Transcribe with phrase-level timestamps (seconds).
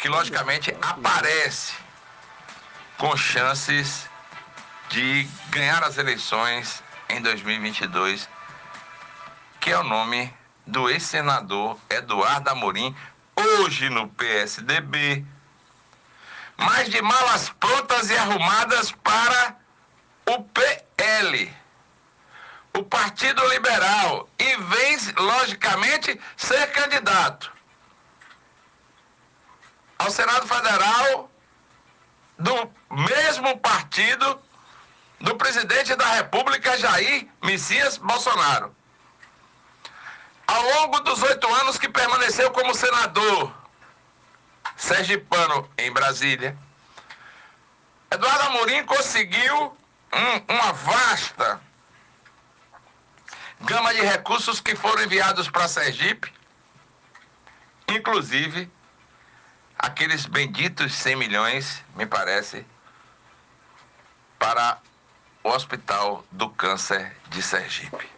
[0.00, 1.74] que logicamente aparece
[2.96, 4.08] com chances
[4.88, 8.28] de ganhar as eleições em 2022,
[9.60, 10.32] que é o nome
[10.66, 12.96] do ex-senador Eduardo Amorim,
[13.36, 15.24] hoje no PSDB,
[16.56, 19.56] mas de malas prontas e arrumadas para
[20.26, 21.54] o PL,
[22.74, 27.59] o Partido Liberal, e vem, logicamente, ser candidato
[30.00, 31.30] ao Senado Federal
[32.38, 34.42] do mesmo partido
[35.20, 38.74] do presidente da República, Jair Messias Bolsonaro.
[40.46, 43.54] Ao longo dos oito anos que permaneceu como senador
[44.74, 46.56] sergipano em Brasília,
[48.10, 49.76] Eduardo Amorim conseguiu
[50.12, 51.60] um, uma vasta
[53.60, 56.32] gama de recursos que foram enviados para Sergipe,
[57.86, 58.72] inclusive
[59.80, 62.66] aqueles benditos 100 milhões, me parece,
[64.38, 64.78] para
[65.42, 68.08] o Hospital do Câncer de Sergipe.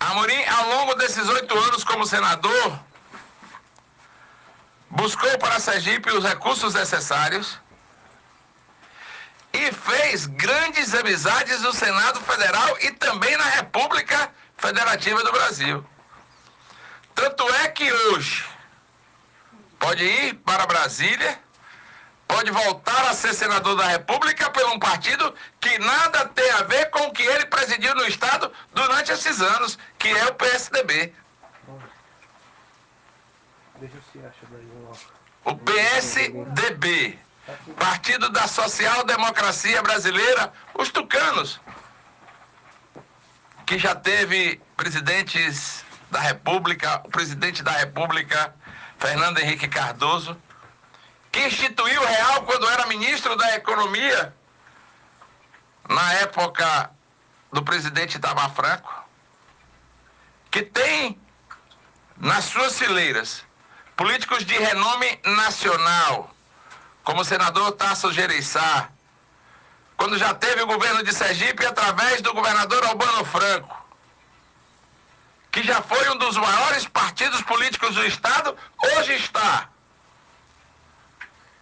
[0.00, 2.80] Amorim, ao longo desses oito anos como senador,
[4.88, 7.58] buscou para Sergipe os recursos necessários
[9.52, 15.86] e fez grandes amizades no Senado Federal e também na República Federativa do Brasil.
[17.14, 18.53] Tanto é que hoje
[19.84, 21.38] pode ir para Brasília,
[22.26, 26.88] pode voltar a ser senador da República por um partido que nada tem a ver
[26.88, 31.12] com o que ele presidiu no Estado durante esses anos, que é o PSDB.
[35.44, 37.18] O PSDB,
[37.78, 41.60] Partido da Social Democracia Brasileira, os tucanos,
[43.66, 48.54] que já teve presidentes da República, o presidente da República
[49.04, 50.34] Fernando Henrique Cardoso,
[51.30, 54.34] que instituiu o real quando era ministro da Economia,
[55.86, 56.90] na época
[57.52, 59.04] do presidente Itamar Franco,
[60.50, 61.20] que tem
[62.16, 63.44] nas suas fileiras
[63.94, 66.34] políticos de renome nacional,
[67.02, 68.88] como o senador Tasso Gereissá,
[69.98, 73.83] quando já teve o governo de Sergipe através do governador Albano Franco,
[75.54, 78.56] que já foi um dos maiores partidos políticos do Estado,
[78.96, 79.68] hoje está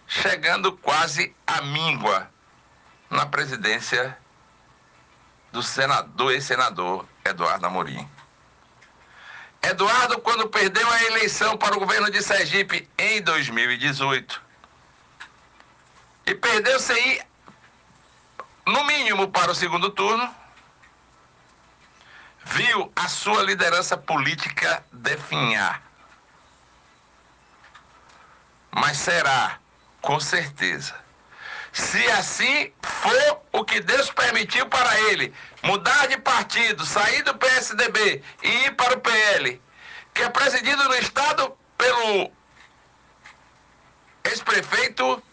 [0.07, 2.27] chegando quase à míngua
[3.07, 4.17] na presidência
[5.51, 8.09] do, senador, ex-senador Eduardo Amorim.
[9.61, 14.41] Eduardo, quando perdeu a eleição para o governo de Sergipe em 2018,
[16.25, 17.27] e perdeu sem ir,
[18.65, 20.33] no mínimo, para o segundo turno,
[22.53, 25.81] viu a sua liderança política definhar.
[28.71, 29.57] Mas será,
[30.01, 30.95] com certeza,
[31.71, 35.33] se assim for o que Deus permitiu para ele,
[35.63, 39.61] mudar de partido, sair do PSDB e ir para o PL,
[40.13, 42.31] que é presidido no Estado pelo
[44.23, 45.23] ex-prefeito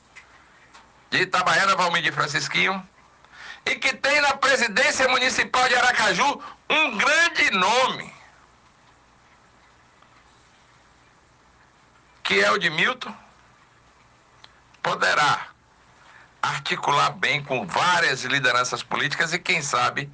[1.10, 2.88] de Itabaiana, Valmir de Francisquinho,
[3.66, 8.12] e que tem na presidência municipal de Aracaju um grande nome,
[12.22, 13.14] que é o de Milton,
[14.82, 15.48] poderá
[16.42, 20.10] articular bem com várias lideranças políticas e, quem sabe,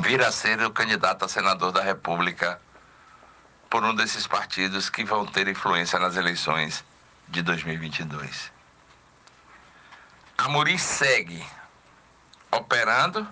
[0.00, 2.60] vir a ser o candidato a senador da República
[3.70, 6.84] por um desses partidos que vão ter influência nas eleições
[7.28, 8.52] de 2022.
[10.44, 11.40] Amorim segue
[12.50, 13.24] operando,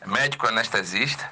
[0.00, 1.30] é médico anestesista,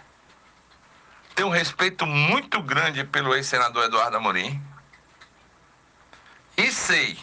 [1.34, 4.62] tem um respeito muito grande pelo ex-senador Eduardo Amorim.
[6.56, 7.19] E sei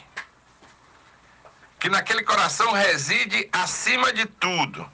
[1.80, 4.85] que naquele coração reside, acima de tudo,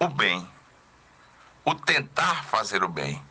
[0.00, 0.50] o bem,
[1.64, 3.24] o tentar fazer o bem.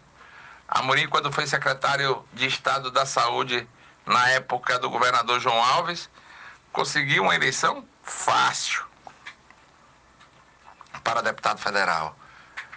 [0.66, 3.68] Amorim, quando foi secretário de Estado da Saúde
[4.06, 6.10] na época do governador João Alves,
[6.72, 8.86] conseguiu uma eleição fácil
[11.04, 12.18] para deputado federal.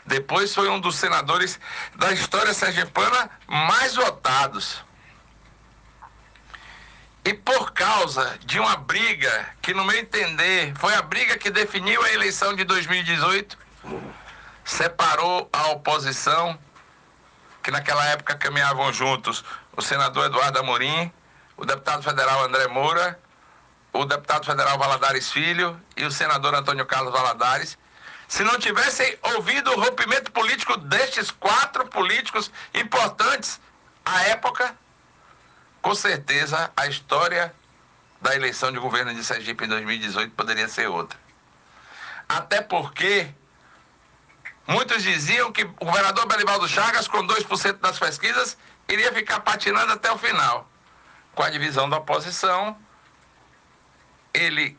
[0.06, 1.58] Depois foi um dos senadores
[1.94, 4.84] da história sergipana mais votados.
[7.24, 12.02] E por causa de uma briga que, no meu entender, foi a briga que definiu
[12.02, 13.58] a eleição de 2018,
[14.64, 16.58] separou a oposição,
[17.62, 19.44] que naquela época caminhavam juntos
[19.76, 21.12] o senador Eduardo Amorim,
[21.56, 23.20] o deputado federal André Moura
[23.92, 27.76] o deputado federal Valadares Filho e o senador Antônio Carlos Valadares,
[28.28, 33.60] se não tivessem ouvido o rompimento político destes quatro políticos importantes,
[34.04, 34.76] à época,
[35.82, 37.52] com certeza a história
[38.20, 41.18] da eleição de governo de Sergipe em 2018 poderia ser outra.
[42.28, 43.34] Até porque
[44.66, 48.56] muitos diziam que o governador Belivaldo Chagas, com 2% das pesquisas,
[48.88, 50.70] iria ficar patinando até o final.
[51.34, 52.76] Com a divisão da oposição,
[54.32, 54.78] ele,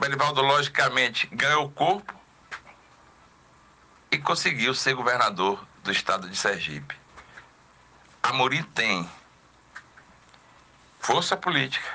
[0.00, 2.14] Belivaldo, logicamente, ganhou corpo
[4.10, 6.96] e conseguiu ser governador do estado de Sergipe.
[8.22, 9.08] Amorim tem
[10.98, 11.88] força política,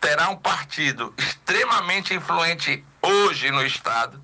[0.00, 4.22] terá um partido extremamente influente hoje no estado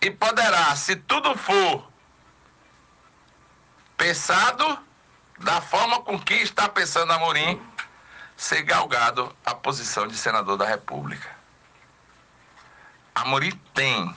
[0.00, 1.88] e poderá, se tudo for
[3.96, 4.78] pensado
[5.38, 7.60] da forma com que está pensando Amorim,
[8.40, 11.28] ser galgado a posição de senador da República.
[13.14, 14.16] Amorim tem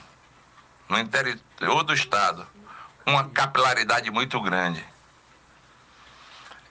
[0.88, 2.46] no interior do estado
[3.04, 4.82] uma capilaridade muito grande.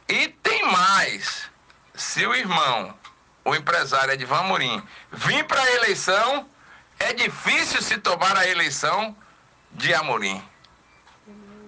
[0.09, 1.47] E tem mais.
[1.93, 2.97] Se o irmão,
[3.45, 6.49] o empresário Edvan Amorim, vir para a eleição,
[6.97, 9.15] é difícil se tomar a eleição
[9.73, 10.43] de Amorim.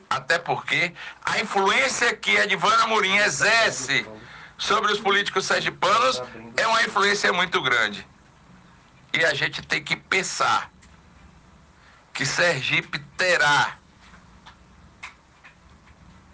[0.09, 4.03] Até porque a influência que Edvan Amorim exerce
[4.57, 6.21] sobre os políticos sergipanos
[6.57, 8.07] é uma influência muito grande.
[9.13, 10.69] E a gente tem que pensar
[12.13, 13.77] que Sergipe terá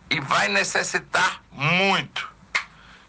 [0.09, 2.29] e vai necessitar muito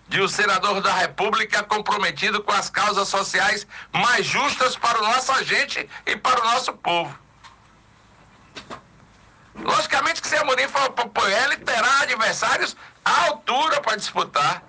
[0.08, 5.32] de um senador da República comprometido com as causas sociais mais justas para o nosso
[5.32, 7.18] agente e para o nosso povo.
[9.54, 14.62] Logicamente que se Amorim for apoiar, ele terá adversários à altura para disputar.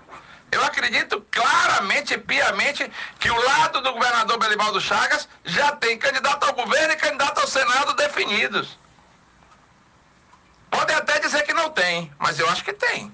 [0.54, 2.90] Eu acredito claramente e piamente
[3.20, 7.48] que o lado do governador Belivaldo Chagas já tem candidato ao governo e candidato ao
[7.48, 8.78] Senado definidos.
[10.70, 13.12] Pode até dizer que não tem, mas eu acho que tem.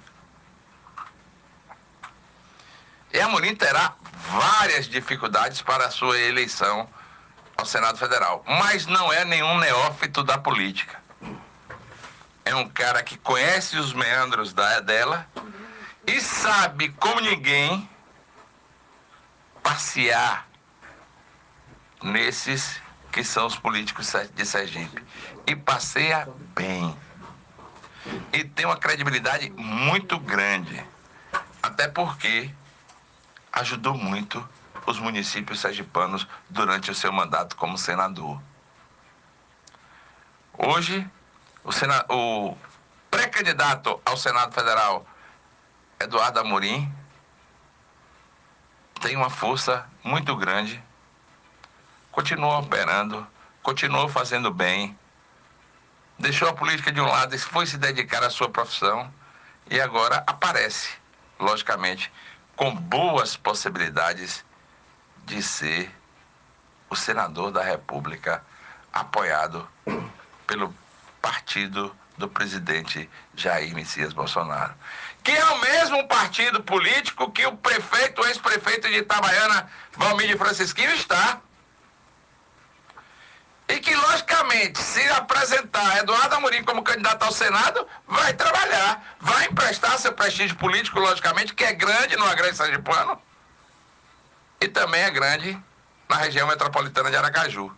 [3.14, 3.94] E Amorim terá
[4.28, 6.90] várias dificuldades para a sua eleição
[7.56, 11.02] ao Senado Federal, mas não é nenhum neófito da política.
[12.44, 15.26] É um cara que conhece os meandros da, dela
[16.10, 17.88] e sabe como ninguém
[19.62, 20.48] passear
[22.02, 25.04] nesses que são os políticos de Sergipe.
[25.46, 26.96] E passeia bem.
[28.34, 30.84] E tem uma credibilidade muito grande.
[31.62, 32.52] Até porque
[33.52, 34.48] ajudou muito
[34.88, 38.42] os municípios sergipanos durante o seu mandato como senador.
[40.58, 41.08] Hoje,
[41.64, 41.70] o,
[42.14, 42.58] o
[43.12, 45.06] pré-candidato ao Senado Federal
[46.02, 46.90] Eduardo Amorim
[49.02, 50.82] tem uma força muito grande,
[52.10, 53.28] continuou operando,
[53.62, 54.98] continuou fazendo bem,
[56.18, 59.14] deixou a política de um lado e foi se dedicar à sua profissão
[59.70, 60.96] e agora aparece,
[61.38, 62.10] logicamente,
[62.56, 64.46] com boas possibilidades
[65.26, 65.94] de ser
[66.90, 68.42] o senador da República
[68.94, 69.68] apoiado
[70.48, 70.74] pelo
[71.22, 74.74] partido do presidente Jair Messias Bolsonaro
[75.24, 81.42] que é o mesmo partido político que o prefeito, ex-prefeito de Itabaiana, Valmir Francisquinho, está.
[83.68, 90.00] E que, logicamente, se apresentar Eduardo Amorim como candidato ao Senado, vai trabalhar, vai emprestar
[90.00, 93.22] seu prestígio político, logicamente, que é grande no Agreste Sergipano
[94.62, 95.58] e também é grande
[96.08, 97.72] na região metropolitana de Aracaju.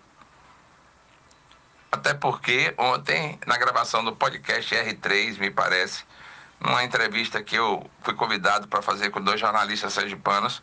[1.91, 6.05] Até porque ontem, na gravação do podcast R3, me parece,
[6.61, 10.61] numa entrevista que eu fui convidado para fazer com dois jornalistas sergipanos,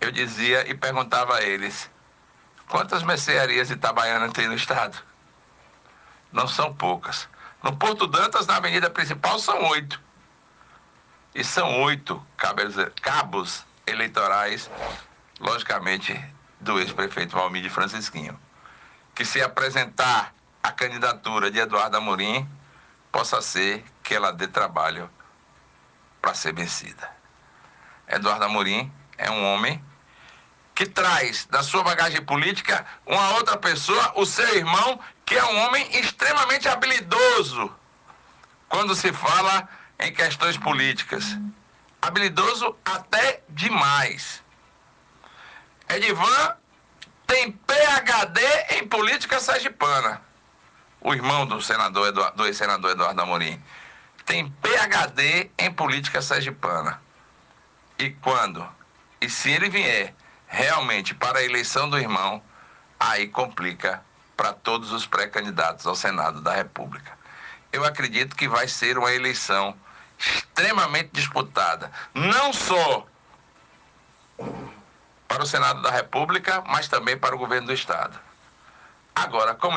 [0.00, 1.90] eu dizia e perguntava a eles:
[2.68, 4.96] quantas mercearias Itabaiana tem no estado?
[6.32, 7.28] Não são poucas.
[7.62, 10.00] No Porto Dantas, na avenida principal, são oito.
[11.34, 14.70] E são oito cabos, cabos eleitorais,
[15.38, 16.18] logicamente,
[16.58, 18.40] do ex-prefeito Valmir de Francisquinho.
[19.14, 22.48] Que se apresentar a candidatura de Eduardo Amorim,
[23.12, 25.08] possa ser que ela dê trabalho
[26.20, 27.08] para ser vencida.
[28.08, 29.80] Eduardo Amorim é um homem
[30.74, 35.58] que traz da sua bagagem política uma outra pessoa, o seu irmão, que é um
[35.60, 37.72] homem extremamente habilidoso
[38.68, 39.68] quando se fala
[40.00, 41.38] em questões políticas.
[42.02, 44.42] Habilidoso até demais.
[45.88, 46.56] Edivan
[47.28, 48.40] tem PhD
[48.70, 50.20] em política sergipana.
[51.00, 53.62] O irmão do senador do ex-senador Eduardo Amorim
[54.30, 57.02] tem PhD em política sergipana.
[57.98, 58.64] E quando?
[59.20, 60.14] E se ele vier
[60.46, 62.40] realmente para a eleição do irmão,
[62.98, 64.00] aí complica
[64.36, 67.18] para todos os pré-candidatos ao Senado da República.
[67.72, 69.76] Eu acredito que vai ser uma eleição
[70.16, 73.04] extremamente disputada, não só
[75.26, 78.16] para o Senado da República, mas também para o governo do Estado.
[79.12, 79.76] Agora, como